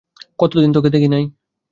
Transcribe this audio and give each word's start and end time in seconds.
কতদিন 0.39 0.69
তোকে 0.73 0.89
দেখি 0.89 1.07
নাই। 1.07 1.23